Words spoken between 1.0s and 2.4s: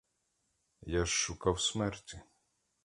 ж шукав смерті.